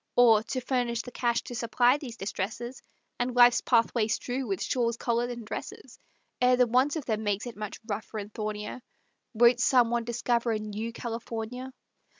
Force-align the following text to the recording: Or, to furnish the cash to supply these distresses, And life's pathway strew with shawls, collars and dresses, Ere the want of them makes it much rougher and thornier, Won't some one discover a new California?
Or, 0.15 0.41
to 0.41 0.61
furnish 0.61 1.03
the 1.03 1.11
cash 1.11 1.43
to 1.43 1.53
supply 1.53 1.95
these 1.99 2.17
distresses, 2.17 2.81
And 3.19 3.35
life's 3.35 3.61
pathway 3.61 4.07
strew 4.07 4.47
with 4.47 4.59
shawls, 4.59 4.97
collars 4.97 5.29
and 5.29 5.45
dresses, 5.45 5.99
Ere 6.41 6.55
the 6.57 6.65
want 6.65 6.95
of 6.95 7.05
them 7.05 7.21
makes 7.23 7.45
it 7.45 7.55
much 7.55 7.79
rougher 7.85 8.17
and 8.17 8.33
thornier, 8.33 8.81
Won't 9.35 9.59
some 9.59 9.91
one 9.91 10.03
discover 10.03 10.53
a 10.53 10.57
new 10.57 10.91
California? 10.91 11.71